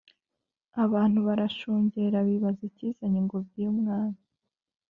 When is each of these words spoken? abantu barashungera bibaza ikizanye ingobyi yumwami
abantu 0.83 1.19
barashungera 1.27 2.17
bibaza 2.27 2.61
ikizanye 2.69 3.17
ingobyi 3.23 3.57
yumwami 3.65 4.19